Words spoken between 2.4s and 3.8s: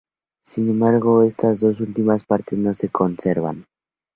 no se conservan.